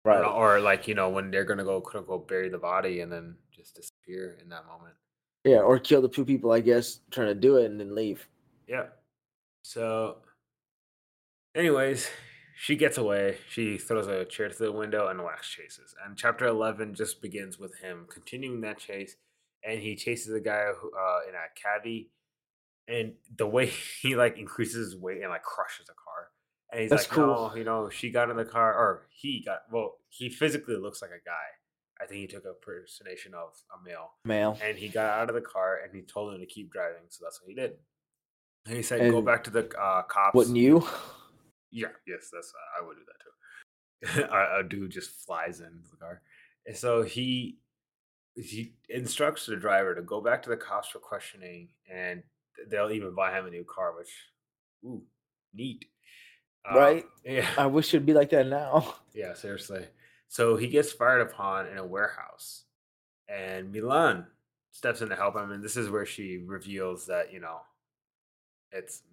[0.03, 0.23] right.
[0.23, 3.35] or like, you know, when they're gonna go quote unquote bury the body and then
[3.51, 4.95] just disappear in that moment.
[5.43, 6.51] Yeah, or kill the two people.
[6.51, 8.27] I guess trying to do it and then leave.
[8.67, 8.87] Yeah.
[9.61, 10.17] So,
[11.55, 12.09] anyways,
[12.57, 13.37] she gets away.
[13.49, 15.93] She throws a chair to the window, and Wax chases.
[16.03, 19.15] And chapter eleven just begins with him continuing that chase,
[19.65, 22.11] and he chases a guy who, uh, in a caddy,
[22.87, 23.65] and the way
[24.01, 26.29] he like increases his weight and like crushes a car.
[26.71, 27.49] And he's That's like, cool.
[27.51, 29.59] no, you know, she got in the car, or he got.
[29.71, 32.01] Well, he physically looks like a guy.
[32.01, 34.59] I think he took a impersonation of a male Male.
[34.61, 37.03] and he got out of the car and he told him to keep driving.
[37.07, 37.71] So that's what he did.
[38.65, 40.85] And he said, "Go back to the uh, cops." Wouldn't you?
[41.71, 44.33] Yeah, yes, that's uh, I would do that too.
[44.33, 46.21] a, a dude just flies into the car,
[46.65, 47.59] and so he
[48.35, 52.23] he instructs the driver to go back to the cops for questioning, and
[52.69, 54.09] they'll even buy him a new car, which
[54.83, 55.03] ooh,
[55.53, 55.85] neat.
[56.69, 57.05] Um, Right?
[57.25, 57.47] yeah.
[57.57, 58.95] I wish it'd be like that now.
[59.13, 59.85] Yeah, seriously.
[60.27, 62.65] So he gets fired upon in a warehouse,
[63.29, 64.25] and MeLaan
[64.71, 67.59] steps in to help him, and this is where she reveals that you know
[68.73, 69.03] it's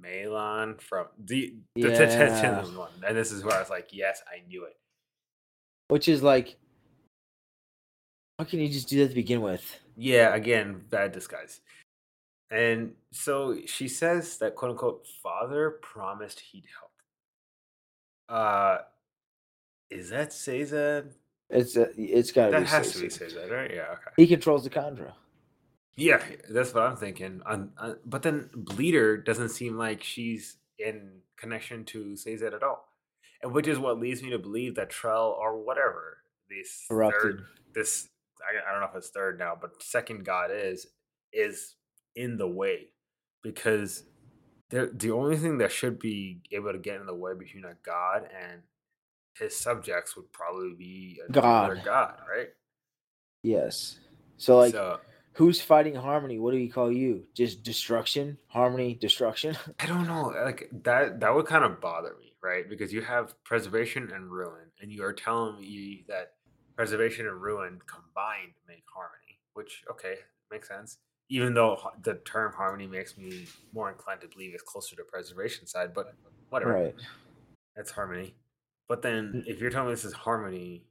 [0.00, 1.88] MeLaan from the the Yeah.
[1.88, 4.76] Tetris one, and this is where I was like, yes, I knew it.
[5.88, 6.56] Which is like,
[8.38, 9.80] how can you just do that to begin with?
[9.96, 11.60] Yeah, again, bad disguise.
[12.50, 16.90] And so she says that quote unquote father promised he'd help.
[18.28, 18.78] Uh,
[19.90, 21.08] is that Sazed?
[21.50, 22.66] It's uh, it's got to That be.
[22.66, 23.70] has to be right?
[23.74, 24.10] Yeah, okay.
[24.16, 25.12] He controls the Kandra.
[25.96, 27.40] Yeah, that's what I'm thinking.
[27.46, 32.88] On, on, but then Bleeder doesn't seem like she's in connection to Sazed at all,
[33.42, 36.18] and which is what leads me to believe that Trell or whatever
[36.48, 37.44] this third,
[37.74, 38.08] this
[38.48, 40.86] I, I don't know if it's third now, but second god is
[41.32, 41.74] is
[42.16, 42.88] in the way
[43.42, 44.04] because
[44.70, 47.74] they're, the only thing that should be able to get in the way between a
[47.84, 48.62] god and
[49.38, 51.84] his subjects would probably be another God.
[51.84, 52.48] god, right?
[53.42, 53.98] Yes.
[54.36, 55.00] So like, so
[55.34, 56.38] who's fighting Harmony?
[56.38, 57.24] What do we call you?
[57.34, 59.56] Just destruction, Harmony, destruction.
[59.80, 60.32] I don't know.
[60.44, 62.68] Like that that would kind of bother me, right?
[62.68, 66.32] Because you have preservation and ruin, and you are telling me that
[66.76, 70.16] preservation and ruin combined make harmony, which okay,
[70.50, 70.98] makes sense.
[71.30, 75.66] Even though the term harmony makes me more inclined to believe it's closer to preservation
[75.66, 76.14] side, but
[76.50, 76.72] whatever.
[76.72, 76.94] right.
[77.76, 78.34] That's harmony.
[78.88, 79.46] But then mm.
[79.46, 80.84] if you're telling me this is harmony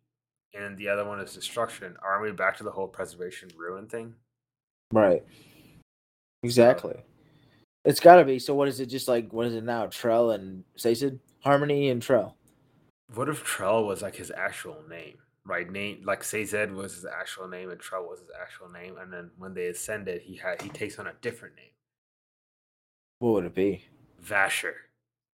[0.54, 4.14] and the other one is destruction, are we back to the whole preservation ruin thing?
[4.92, 5.24] Right.
[6.44, 6.96] Exactly.
[7.86, 8.40] It's got to be.
[8.40, 8.88] So what is it?
[8.88, 9.88] Just like what is it now?
[9.88, 11.20] Trell and Sazed?
[11.42, 12.34] Harmony and Trell.
[13.14, 15.18] What if Trell was like his actual name?
[15.46, 19.12] Right, name like Sazed was his actual name and Trell was his actual name, and
[19.12, 21.72] then when they ascended, he had he takes on a different name,
[23.20, 23.84] What would it be?
[24.24, 24.74] Vasher.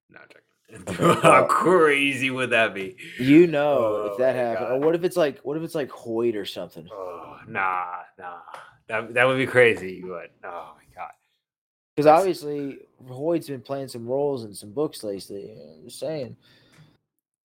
[0.10, 1.16] No, I'm joking.
[1.22, 2.98] How crazy would that be?
[3.18, 5.76] You know Oh if that oh happened, or what if it's like what if it's
[5.76, 6.88] like Hoid or something?
[6.92, 7.86] Oh, nah,
[8.18, 8.40] nah.
[8.88, 10.02] That that would be crazy.
[10.02, 11.12] But oh my god.
[11.96, 15.52] Because obviously Hoid's been playing some roles in some books lately.
[15.78, 16.36] I'm just saying.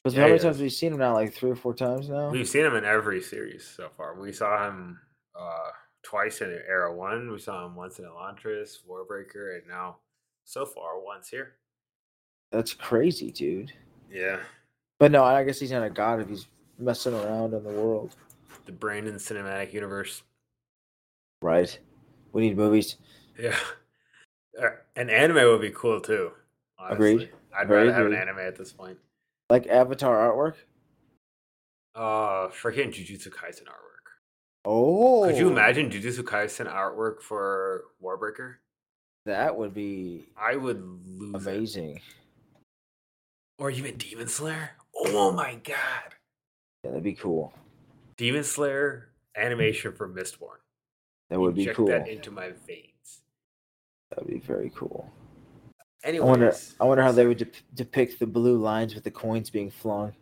[0.04, 1.14] Because Yeah, how many times have we seen him now?
[1.14, 2.28] Like three or four times now.
[2.28, 4.20] We've seen him in every series so far.
[4.20, 5.00] We saw him
[5.34, 5.70] uh,
[6.02, 7.32] twice in Era One.
[7.32, 9.96] We saw him once in Elantris, Warbreaker, and now
[10.44, 11.54] so far once here.
[12.52, 13.72] That's crazy, dude.
[14.10, 14.40] Yeah,
[15.00, 16.46] But no, I guess he's not a god if he's
[16.78, 18.14] messing around in the world.
[18.66, 20.22] the Brandon cinematic universe.
[21.42, 21.76] Right.
[22.32, 22.96] We need movies.
[23.38, 23.56] Yeah,
[24.62, 26.30] Uh, an anime would be cool too.
[26.78, 27.12] Agreed.
[27.14, 27.30] honestly.
[27.58, 28.98] I'd Very rather have an anime at this point.
[29.50, 30.54] Like Avatar artwork.
[31.94, 33.84] Uh, freaking Jujutsu Kaisen artwork.
[34.64, 38.54] Oh, Could you imagine Jujutsu Kaisen artwork for Warbreaker?
[39.26, 41.48] That would be I would lose it.
[41.48, 42.00] amazing.
[43.58, 44.70] Or even Demon Slayer.
[44.96, 46.14] Oh my god!
[46.82, 47.52] Yeah, that'd be cool.
[48.16, 50.58] Demon Slayer animation for Mistborn.
[51.30, 51.86] That would be cool.
[51.86, 53.22] that into my veins.
[54.10, 55.10] That'd be very cool.
[56.06, 56.54] I wonder.
[56.80, 60.12] I wonder how they would dep depict the blue lines with the coins being flung.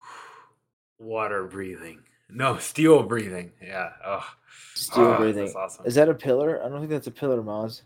[0.98, 2.00] water breathing.
[2.30, 3.52] No, steel breathing.
[3.62, 3.90] Yeah.
[4.04, 4.26] Oh,
[4.74, 5.44] Steel Ah, breathing.
[5.44, 5.86] That's awesome.
[5.86, 6.62] Is that a pillar?
[6.64, 7.82] I don't think that's a pillar, Maz.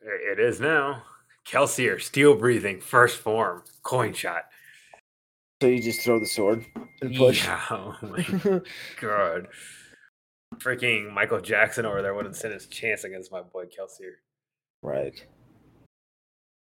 [0.00, 1.02] It is now.
[1.46, 4.44] Kelsier, steel breathing, first form, coin shot.
[5.60, 6.64] So you just throw the sword
[7.02, 7.44] and push.
[7.44, 8.60] Yeah, oh my
[9.00, 9.48] god.
[10.56, 14.14] Freaking Michael Jackson over there wouldn't stand his chance against my boy Kelsier.
[14.82, 15.24] right.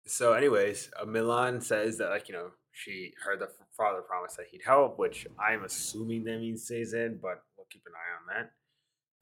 [0.09, 4.47] So, anyways, uh, MeLaan says that, like, you know, she heard the father promise that
[4.51, 8.43] he'd help, which I'm assuming that means stays in, but we'll keep an eye on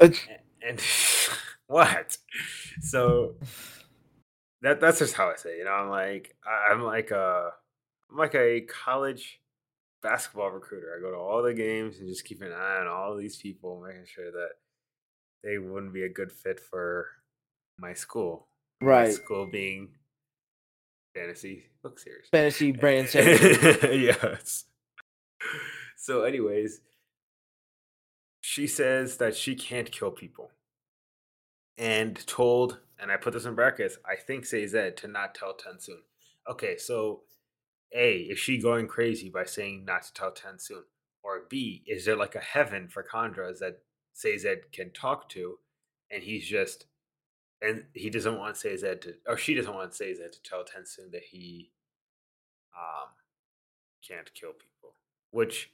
[0.01, 0.29] that.
[0.29, 0.81] Uh, A- And,
[1.67, 2.17] what?
[2.81, 3.35] So
[4.63, 5.55] that that's just how I say.
[5.55, 7.51] it, You know, I'm like I'm like a
[8.11, 9.41] I'm like a college
[10.03, 10.95] basketball recruiter.
[10.97, 13.83] I go to all the games and just keep an eye on all these people,
[13.87, 14.51] making sure that
[15.43, 17.09] they wouldn't be a good fit for
[17.79, 18.49] my school.
[18.81, 19.13] My Right.
[19.15, 19.95] school being
[21.17, 22.29] fantasy book series.
[22.31, 22.73] Fantasy
[23.07, 23.95] Samuel.
[23.95, 24.65] yes.
[25.97, 26.81] So, anyways,
[28.41, 30.51] she says that she can't kill people.
[31.79, 36.01] And told, and I put this in brackets, I think Zed to not tell TenSoon.
[36.51, 37.23] Okay, so
[37.93, 40.85] A, is she going crazy by saying not to tell TenSoon?
[41.23, 43.81] Or B, is there like a heaven for Kandras that
[44.17, 45.59] Zed can talk to
[46.11, 46.87] and he's just
[47.67, 51.23] and he doesn't want Zed to or she doesn't want Zed to tell TenSoon that
[51.25, 51.71] he
[52.77, 53.09] um
[54.07, 54.95] can't kill people.
[55.31, 55.71] Which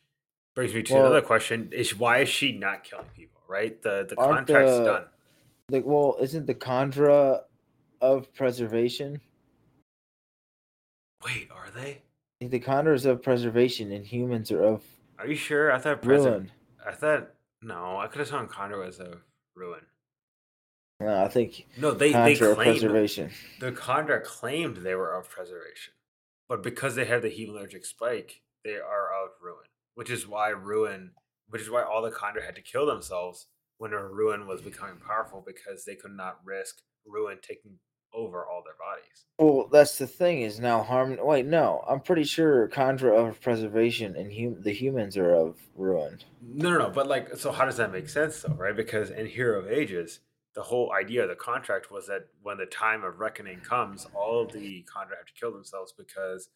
[0.55, 3.43] brings me to Well- another question: Is why is she not killing people?
[3.49, 3.81] Right?
[3.83, 5.09] The the contract's the- done.
[5.69, 7.45] Like, well, isn't the Kandra
[8.01, 9.21] of preservation?
[11.25, 12.03] Wait, are they?
[12.41, 14.83] The Kandra is of preservation, and humans are of
[15.19, 15.71] Are you sure?
[15.73, 16.51] I thought President.
[16.51, 16.53] ruin.
[16.87, 17.31] I thought
[17.63, 17.99] no.
[17.99, 19.21] I could have sworn Kandra was a
[19.55, 19.87] ruin.
[21.05, 23.31] No, I think No, they they claimed preservation.
[23.61, 25.95] the Kandra claimed they were of preservation,
[26.49, 29.67] but because they have the hemalurgic spike, they are of ruin.
[29.95, 31.13] Which is why ruin.
[31.49, 33.47] Which is why all the Kandra had to kill themselves
[33.79, 37.79] when a ruin was becoming powerful because they could not risk ruin taking
[38.15, 39.25] over all their bodies.
[39.39, 41.19] Well, that's the thing is now harm.
[41.21, 46.19] Wait, no, I'm pretty sure Kandra of preservation and hum- the humans are of ruin.
[46.41, 46.91] No, no, no.
[46.91, 48.77] But like, so how does that make sense, though, right?
[48.77, 50.21] Because in Hero of Ages,
[50.55, 54.47] the whole idea of the contract was that when the time of reckoning comes, all
[54.47, 56.49] the Kandra have to kill themselves because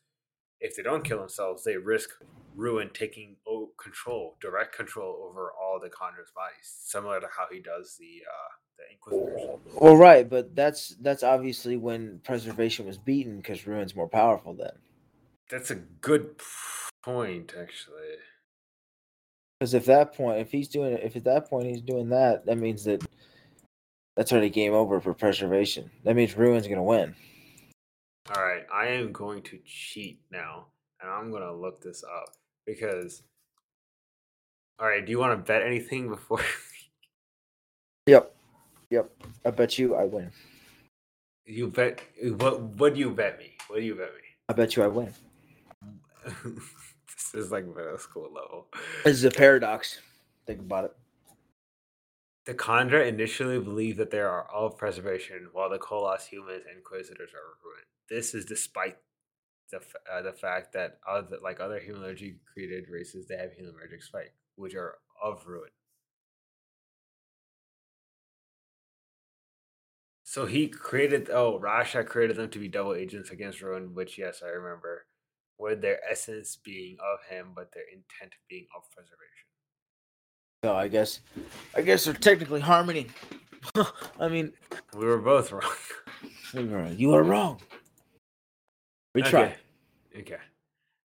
[0.60, 2.10] if they don't kill themselves, they risk
[2.54, 3.36] ruin taking
[3.82, 8.52] control, direct control over all the Kandra's bodies, similar to how he does the uh,
[8.78, 9.74] the Inquisitors.
[9.80, 14.72] Well, right, but that's that's obviously when preservation was beaten because ruin's more powerful then.
[15.50, 16.40] That's a good
[17.02, 18.16] point, actually.
[19.58, 22.58] Because if that point, if he's doing, if at that point he's doing that, that
[22.58, 23.02] means that
[24.16, 25.90] that's already game over for preservation.
[26.04, 27.14] That means ruin's gonna win.
[28.34, 30.66] All right, I am going to cheat now,
[31.00, 32.34] and I'm to look this up
[32.66, 33.22] because.
[34.78, 36.40] All right, do you want to bet anything before?
[38.06, 38.36] Yep,
[38.90, 39.10] yep.
[39.44, 40.30] I bet you I win.
[41.44, 42.00] you bet.
[42.22, 42.60] What?
[42.60, 43.56] What do you bet me?
[43.66, 44.20] What do you bet me?
[44.48, 45.12] I bet you I win.
[46.24, 48.68] this is like middle school level.
[49.04, 50.00] This is a paradox.
[50.46, 50.96] Think about it.
[52.46, 57.30] The Kandra initially believed that they are of preservation, while the koloss humans and Inquisitors
[57.34, 57.86] are ruined.
[58.08, 58.98] This is despite
[59.72, 59.80] the
[60.12, 64.76] uh, the fact that other like other hemalurgy created races, they have hemalurgic spike, which
[64.76, 65.70] are of ruin.
[70.22, 74.42] So he created oh Rasha created them to be double agents against ruin, which yes
[74.44, 75.06] I remember,
[75.58, 79.45] with their essence being of him, but their intent being of preservation.
[80.66, 81.20] So I guess,
[81.76, 83.06] I guess they're technically harmony.
[84.18, 84.52] I mean,
[84.96, 85.62] We were both wrong.
[86.98, 87.60] you are wrong.
[89.14, 89.30] We Okay.
[89.30, 89.56] tried.
[90.18, 90.38] Okay.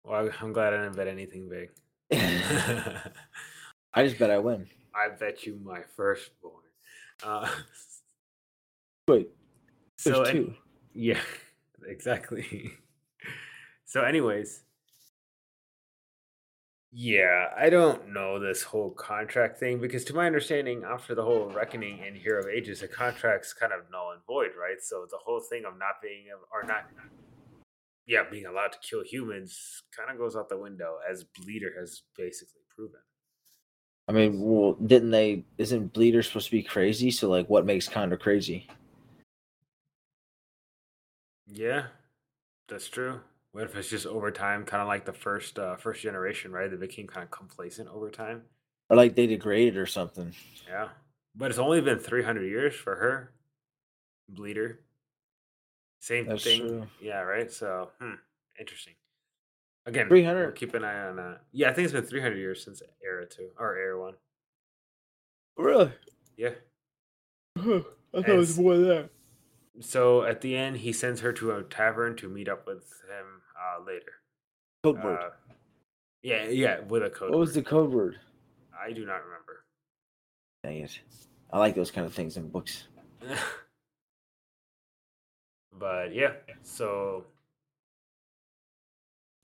[0.04, 1.70] Well, I'm glad I didn't bet anything big.
[3.93, 4.66] I just bet I win.
[4.95, 6.64] I bet you my firstborn.
[7.22, 7.47] Uh,
[9.08, 9.30] Wait,
[9.99, 10.56] so, two.
[10.95, 11.22] yeah,
[11.86, 12.72] exactly.
[13.86, 14.64] so, anyways,
[16.94, 21.50] yeah, I don't know this whole contract thing because, to my understanding, after the whole
[21.50, 24.78] reckoning in Hero of Ages, the contract's kind of null and void, right?
[24.80, 26.86] So, the whole thing of not being or not
[28.06, 32.04] yeah, being allowed to kill humans kind of goes out the window, as Bleeder has
[32.18, 33.00] basically proven.
[34.08, 35.46] I mean, well, didn't they?
[35.58, 37.10] Isn't Bleeder supposed to be crazy?
[37.12, 38.68] So, like, what makes Kandra crazy?
[41.48, 41.86] Yeah,
[42.68, 43.22] that's true.
[43.54, 46.70] What if it's just over time, kind of like the first uh, first generation, right?
[46.70, 48.41] They became kind of complacent over time.
[48.89, 50.34] Or like they degraded or something?
[50.68, 50.89] Yeah,
[51.36, 53.32] but it's only been three hundred years for her,
[54.28, 54.80] Bleeder.
[56.01, 56.60] Same That's thing.
[56.62, 56.88] true.
[56.99, 57.49] Yeah, right.
[57.51, 58.16] So, hmm,
[58.60, 58.95] interesting.
[59.86, 60.41] Again, 300?
[60.41, 61.41] we'll keep an eye on that.
[61.51, 64.16] Yeah, I think it's been three hundred years since Era two or Era one.
[65.58, 65.91] Really?
[66.38, 66.49] Yeah.
[67.60, 69.10] I thought it was more than that.
[69.80, 73.41] So at the end, he sends her to a tavern to meet up with him
[73.57, 74.13] uh, later.
[74.84, 75.19] Code word.
[75.19, 75.30] Uh,
[76.21, 77.32] yeah, yeah, with a code.
[77.32, 78.19] what was the code word?
[78.80, 79.65] I do not remember.
[80.63, 80.99] Dang it!
[81.51, 82.88] I like those kind of things in books.
[85.80, 87.26] but yeah, so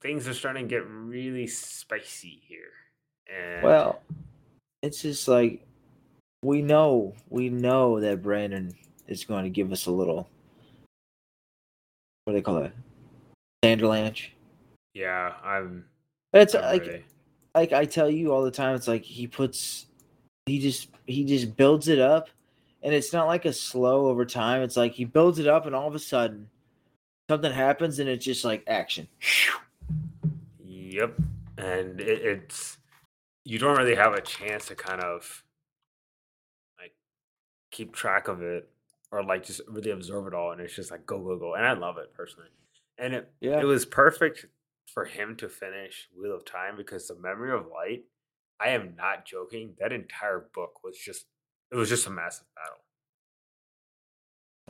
[0.00, 2.72] things are starting to get really spicy here.
[3.30, 4.00] And Well,
[4.82, 5.66] it's just like
[6.42, 8.74] we know, we know that Brandon
[9.10, 10.28] is going to give us a little.
[12.24, 12.72] What do they call it?
[13.64, 14.28] Sanderlanche.
[14.94, 15.84] yeah, I'm.
[16.32, 17.04] It's I'm like ready.
[17.54, 19.86] like I tell you all the time, it's like he puts
[20.46, 22.28] he just he just builds it up
[22.82, 24.62] and it's not like a slow over time.
[24.62, 26.48] It's like he builds it up and all of a sudden
[27.28, 29.06] something happens and it's just like action.
[30.64, 31.20] Yep,
[31.58, 32.78] and it, it's
[33.44, 35.44] you don't really have a chance to kind of
[36.80, 36.94] like
[37.70, 38.68] keep track of it
[39.12, 41.66] or like just really absorb it all, and it's just like go go go, and
[41.66, 42.48] I love it personally.
[42.98, 43.60] And it Yeah.
[43.60, 44.46] it was perfect
[44.92, 48.04] for him to finish Wheel of Time because the Memory of Light.
[48.62, 49.74] I am not joking.
[49.78, 51.26] That entire book was just
[51.72, 52.84] it was just a massive battle.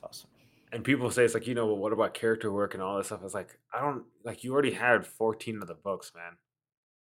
[0.02, 0.30] Awesome.
[0.72, 3.06] And people say it's like, you know, well, what about character work and all this
[3.08, 3.20] stuff?
[3.24, 6.36] It's like, I don't like you already had 14 of the books, man.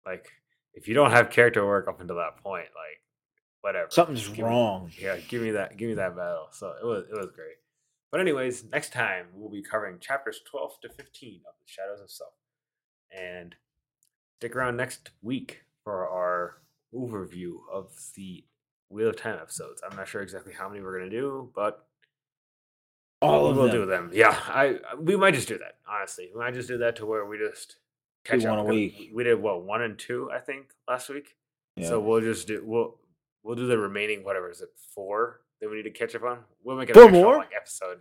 [0.07, 0.31] Like,
[0.73, 3.03] if you don't have character work up until that point, like
[3.61, 3.91] whatever.
[3.91, 4.91] Something's Give me- wrong.
[4.99, 6.49] yeah, give me that, give me that battle.
[6.53, 7.57] So it was it was great.
[8.11, 12.11] But anyways, next time we'll be covering chapters 12 to 15 of the Shadows of
[12.11, 12.33] Self.
[13.17, 13.55] And
[14.39, 16.57] stick around next week for our
[16.95, 18.45] overview of the
[18.89, 19.81] Wheel of Time episodes.
[19.89, 21.87] I'm not sure exactly how many we're gonna do, but
[23.23, 23.75] All of we'll them.
[23.77, 24.11] do them.
[24.13, 25.77] Yeah, I we might just do that.
[25.89, 27.77] Honestly, we might just do that to where we just
[28.25, 28.59] catch one up.
[28.61, 29.11] a 'cause week.
[29.13, 31.37] We did what one and two, I think, last week.
[31.77, 31.89] Yeah.
[31.89, 32.99] So we'll just do we'll
[33.43, 36.39] we'll do the remaining whatever is it four that we need to catch up on.
[36.65, 37.37] We'll make an Four more?
[37.39, 38.01] like episode.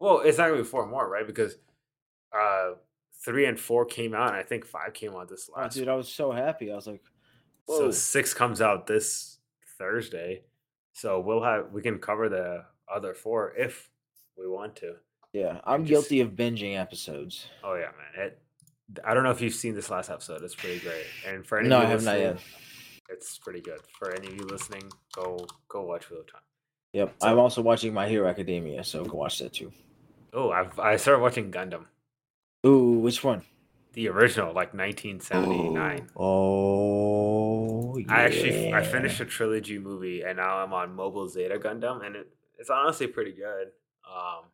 [0.00, 1.26] Well, it's not gonna be four more, right?
[1.26, 1.56] Because
[2.36, 2.72] uh
[3.24, 5.74] three and four came out, and I think five came out this Oh, last.
[5.74, 6.70] dude, I was so happy.
[6.70, 7.02] I was like,
[7.68, 9.38] So six comes out this
[9.78, 10.42] Thursday.
[10.92, 13.90] So we'll have we can cover the other four if
[14.38, 14.96] we want to.
[15.32, 17.46] yeah, I'm guilty of binging episodes.
[17.62, 18.26] Oh yeah, man.
[18.26, 18.38] It,
[19.04, 20.42] I don't know if you've seen this last episode.
[20.42, 21.06] It's pretty great.
[21.26, 22.38] And for any No, I have not yet.
[23.10, 23.80] It's pretty good.
[23.98, 26.42] For any of you listening, go go watch Wheel of Time.
[26.92, 27.14] Yep.
[27.20, 29.72] So- I'm also watching My Hero Academia, so go watch that too.
[30.32, 31.84] Oh, I've I started watching Gundam,
[32.66, 33.42] Ooh, which one?
[33.92, 36.08] the original, like 1979.
[36.16, 38.12] Oh, yeah.
[38.12, 42.16] I actually I finished a trilogy movie, and now I'm on Mobile Zeta Gundam, and
[42.16, 42.28] it,
[42.58, 43.68] it's honestly pretty good.
[44.08, 44.46] Um,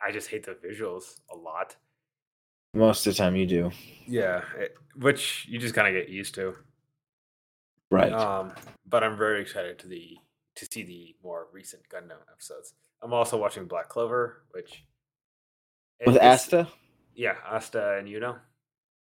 [0.00, 1.76] I just hate the visuals a lot.
[2.74, 3.70] Most of the time, you do.
[4.06, 6.54] Yeah, it, which you just kind of get used to.
[7.90, 8.12] Right.
[8.12, 8.52] Um,
[8.86, 10.18] but I'm very excited to the
[10.56, 12.74] to see the more recent Gundam episodes.
[13.02, 14.84] I'm also watching Black Clover, which
[16.04, 16.68] With Asta?
[17.14, 18.36] yeah, Asta and you know,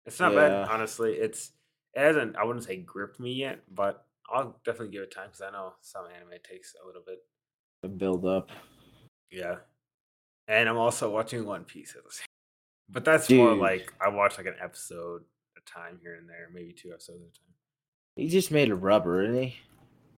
[0.06, 1.14] It's not bad, honestly.
[1.14, 1.52] It's
[1.94, 5.42] it hasn't I wouldn't say gripped me yet, but I'll definitely give it time because
[5.42, 7.20] I know some anime takes a little bit.
[7.84, 8.50] The build up.
[9.30, 9.58] Yeah,
[10.48, 12.26] and I'm also watching One Piece at the same.
[12.94, 15.22] But that's more like I watch like an episode
[15.56, 17.56] a time here and there, maybe two episodes at a time.
[18.16, 19.56] He just made of rubber, didn't he?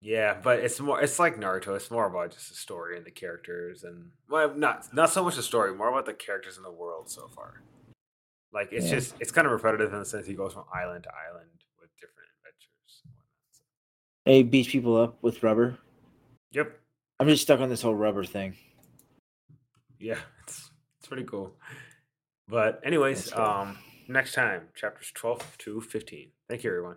[0.00, 1.76] Yeah, but it's more it's like Naruto.
[1.76, 5.36] It's more about just the story and the characters and well not not so much
[5.36, 7.62] the story, more about the characters in the world so far.
[8.52, 8.96] Like it's Yeah.
[8.96, 11.90] just it's kind of repetitive in the sense he goes from island to island with
[12.00, 13.02] different adventures.
[13.04, 13.62] and whatnot, so.
[14.26, 15.78] And he beats people up with rubber.
[16.50, 16.78] Yep.
[17.20, 18.56] I'm just stuck on this whole rubber thing.
[20.00, 21.54] Yeah, it's it's pretty cool.
[22.48, 23.78] But anyways, um
[24.08, 26.32] next time, chapters twelve to fifteen.
[26.48, 26.96] Thank you everyone.